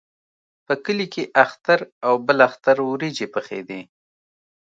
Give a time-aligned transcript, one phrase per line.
[0.65, 3.81] په کلي کې اختر او بل اختر وریجې پخېدې.